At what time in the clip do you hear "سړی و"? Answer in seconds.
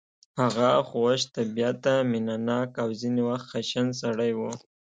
4.01-4.39